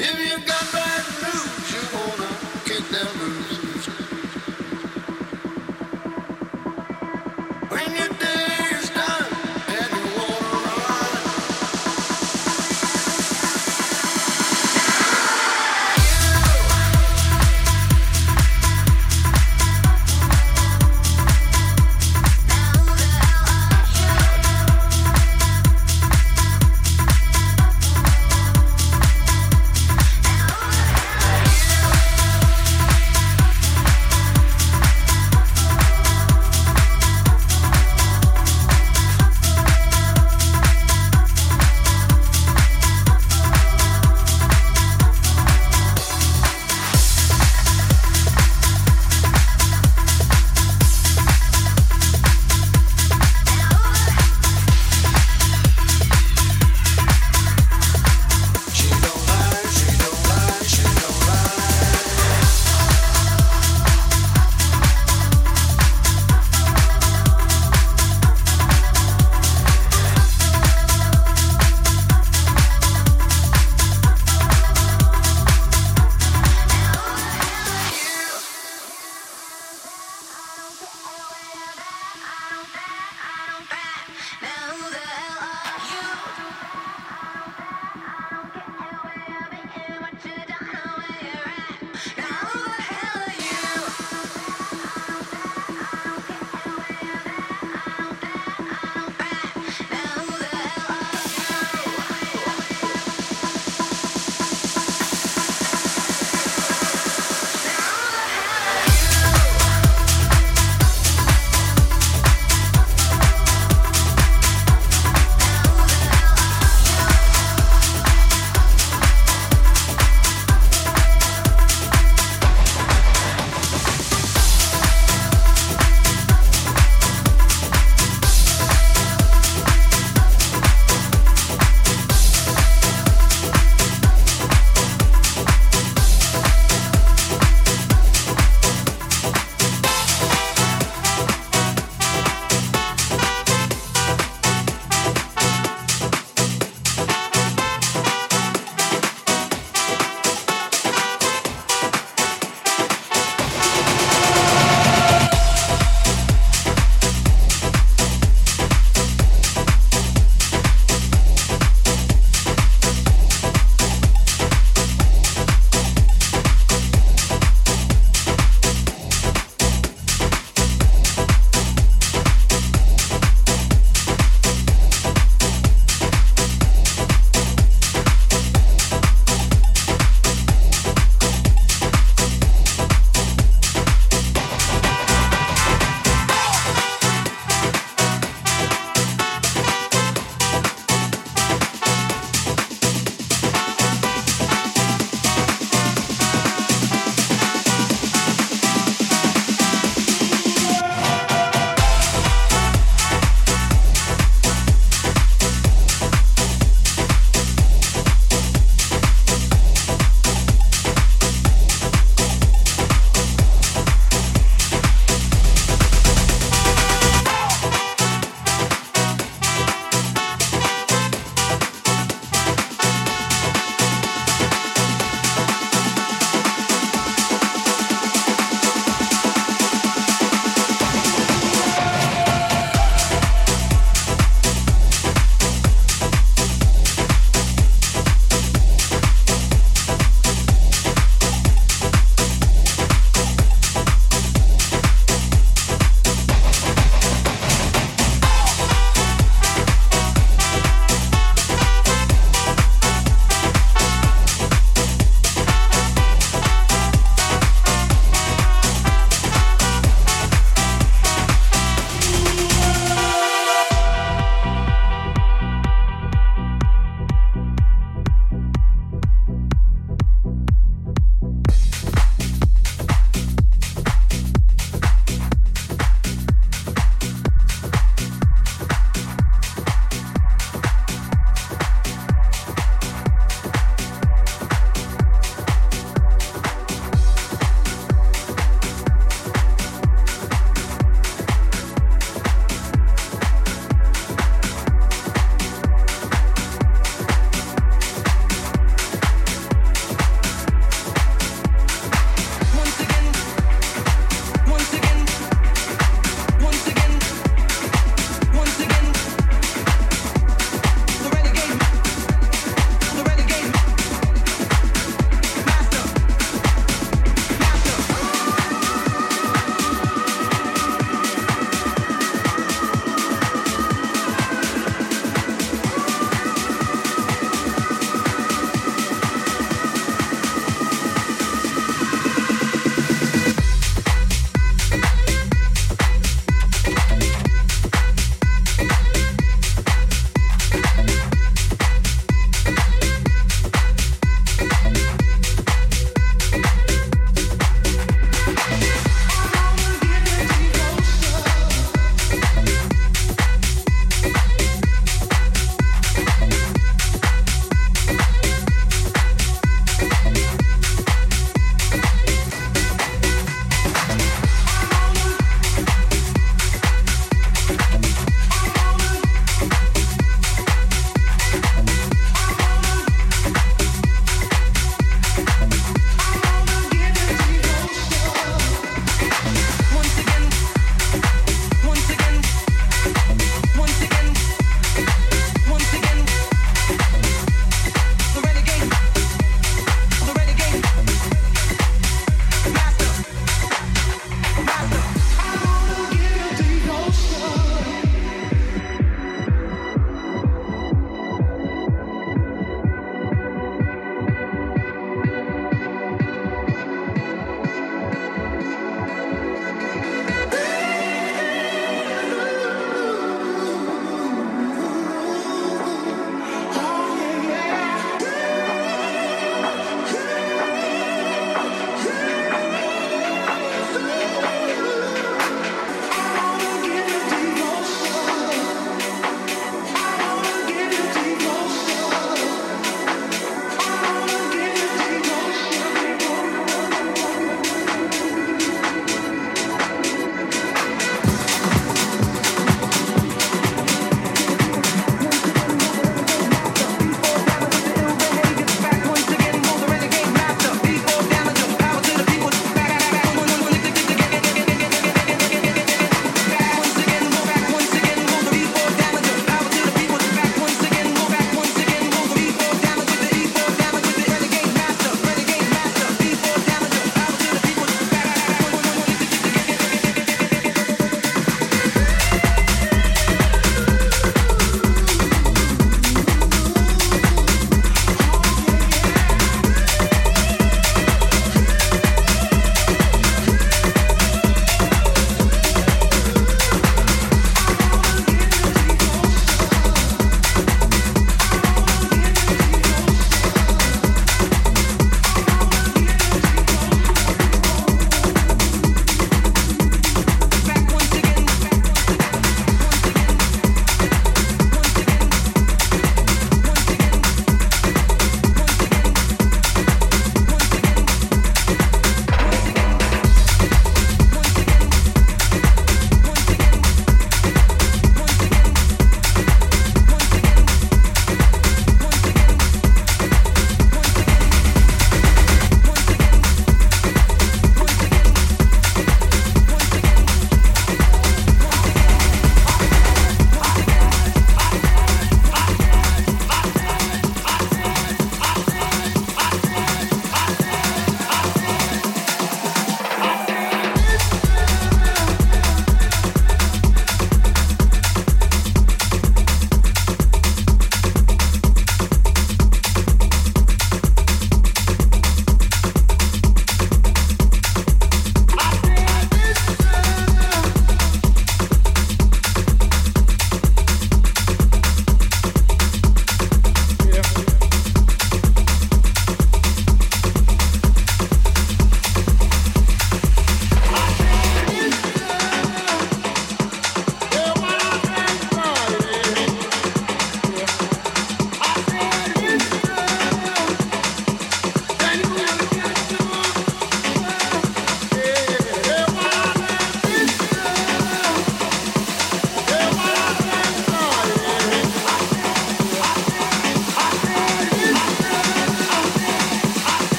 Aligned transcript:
If 0.00 0.16
you 0.20 0.38
got 0.46 0.77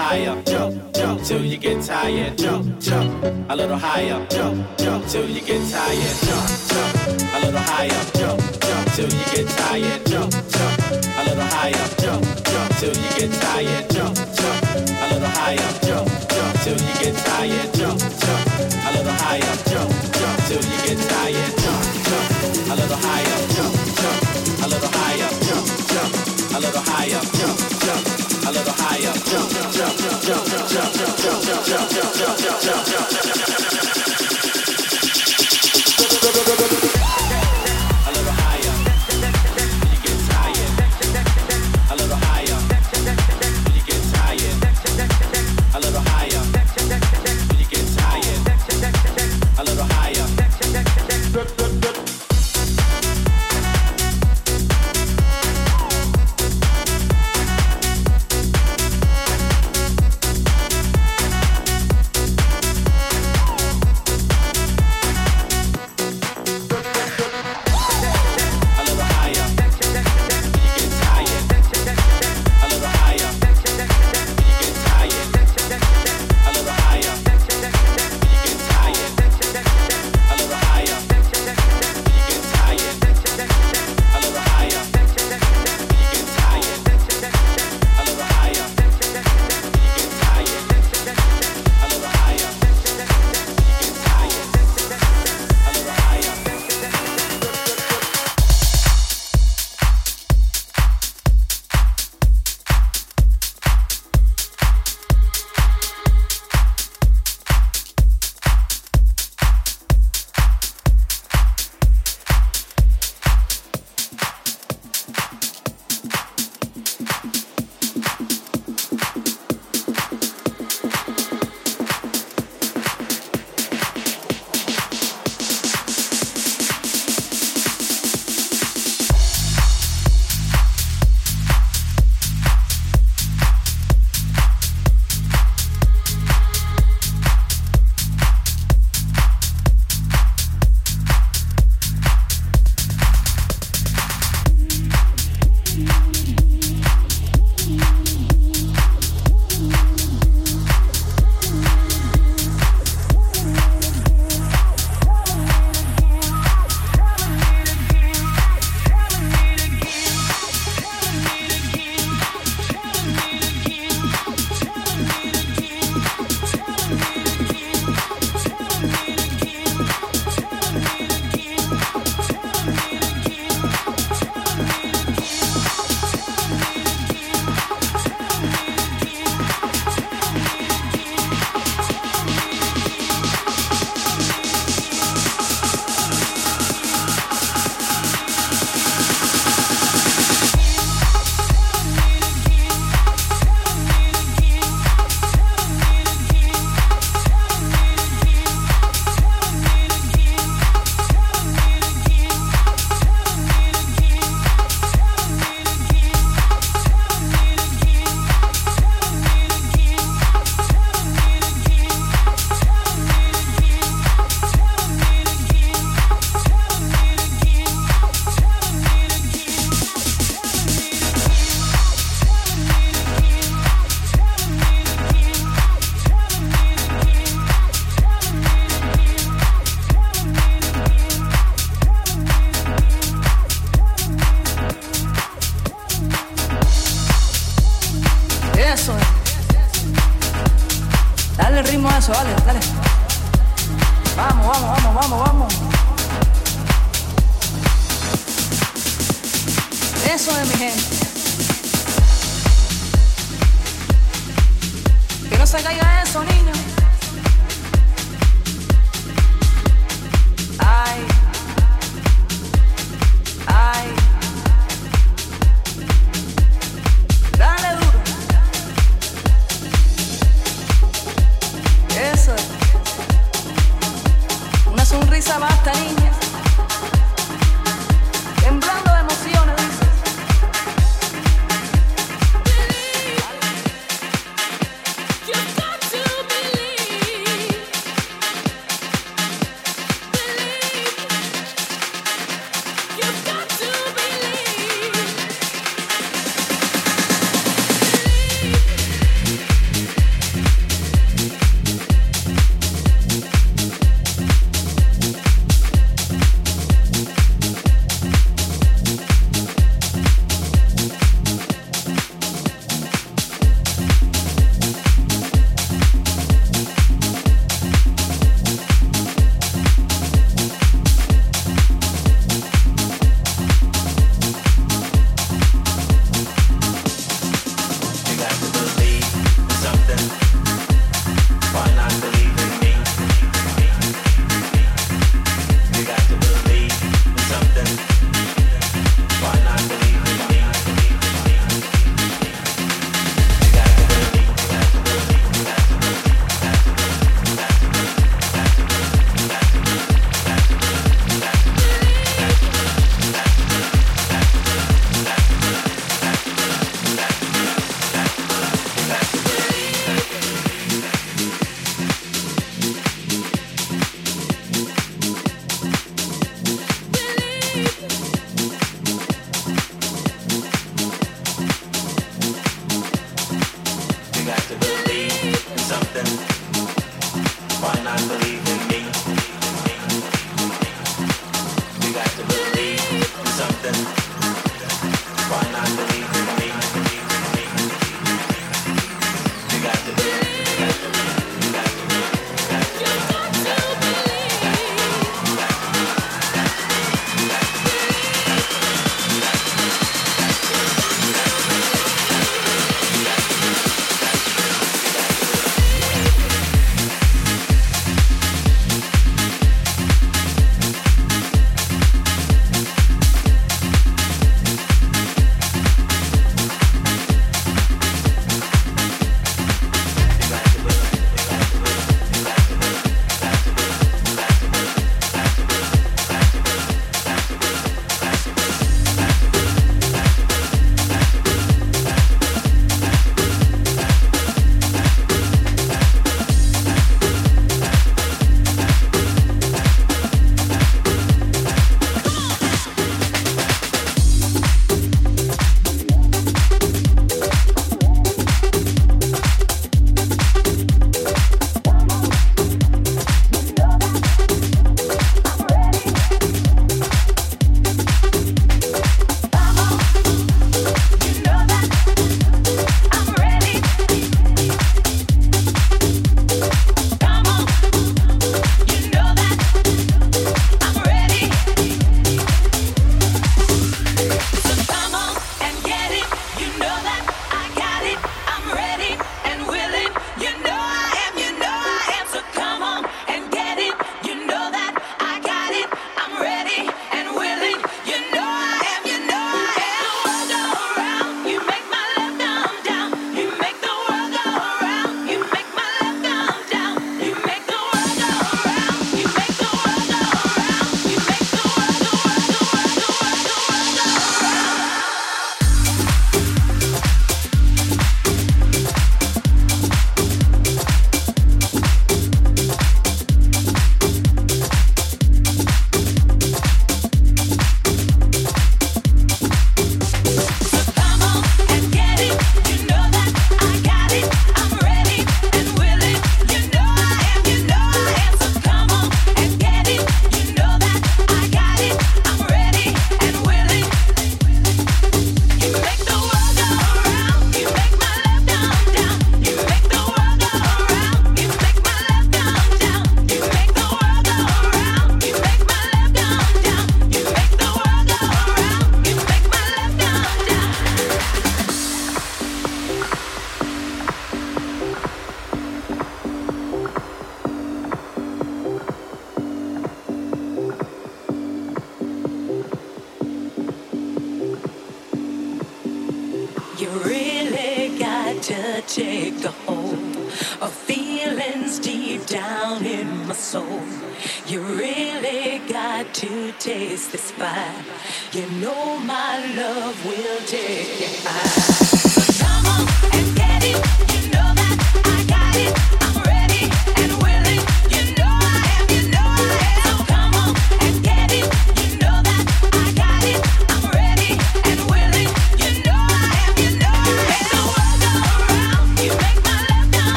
higher, 0.00 0.42
jump, 0.44 0.94
jump 0.94 1.22
till 1.22 1.44
you 1.44 1.58
get 1.58 1.82
tired, 1.82 2.36
jump, 2.38 2.80
jump, 2.80 3.22
a 3.50 3.54
little 3.54 3.76
higher, 3.76 4.26
jump, 4.30 4.66
jump 4.78 5.06
till 5.06 5.28
you 5.28 5.42
get 5.42 5.62
tired, 5.70 6.16
jump, 6.26 6.48
jump, 6.70 7.34
a 7.34 7.38
little 7.44 7.60
higher, 7.60 8.02
jump, 8.18 8.40
jump 8.64 8.86
till 8.94 9.10
you 9.16 9.24
get 9.34 9.46
tired, 9.60 10.00
jump, 10.06 10.32
jump, 10.32 10.78
a 11.18 11.22
little 11.28 11.48
higher, 11.56 11.88
jump, 12.02 12.24
jump 12.50 12.70
till 12.80 12.96
you 12.96 13.10
get 13.18 13.32
tired, 13.44 13.90
jump, 13.90 14.16
jump, 14.16 14.60
a 15.02 15.06
little 15.12 15.32
higher, 15.40 15.70
jump, 15.86 16.08
jump 16.32 16.54
till 16.64 16.80
you 16.86 16.94
get 17.02 17.14
tired, 17.28 17.74
jump, 17.74 18.00
jump, 18.00 18.42
a 18.86 18.90
little 18.96 19.16
higher, 19.24 19.56
jump, 19.70 19.89
jump, 32.60 32.86
jump, 32.86 33.09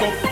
go. 0.00 0.29